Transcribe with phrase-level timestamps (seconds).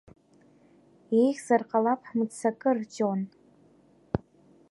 [1.21, 3.21] Еиӷьзар ҟалап ҳмыццакыр, Џьон.